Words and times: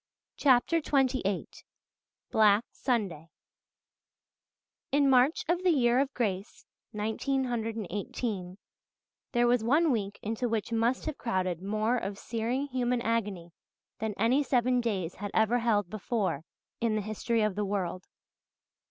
CHAPTER 0.35 0.77
XXVIII 0.77 1.47
BLACK 2.31 2.65
SUNDAY 2.71 3.29
In 4.91 5.07
March 5.07 5.45
of 5.47 5.61
the 5.61 5.69
year 5.69 5.99
of 5.99 6.11
grace 6.15 6.65
1918 6.91 8.57
there 9.33 9.45
was 9.45 9.63
one 9.63 9.91
week 9.91 10.17
into 10.23 10.49
which 10.49 10.71
must 10.71 11.05
have 11.05 11.19
crowded 11.19 11.61
more 11.61 11.97
of 11.97 12.17
searing 12.17 12.65
human 12.69 13.03
agony 13.03 13.51
than 13.99 14.15
any 14.17 14.41
seven 14.41 14.81
days 14.81 15.13
had 15.17 15.29
ever 15.35 15.59
held 15.59 15.87
before 15.91 16.45
in 16.79 16.95
the 16.95 17.01
history 17.03 17.43
of 17.43 17.53
the 17.53 17.63
world. 17.63 18.07